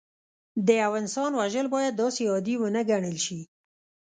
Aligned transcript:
د 0.65 0.67
یو 0.81 0.91
انسان 1.01 1.31
وژل 1.39 1.67
باید 1.75 1.99
داسې 2.01 2.21
عادي 2.31 2.55
ونه 2.57 2.81
ګڼل 2.89 3.17
شي 3.25 3.39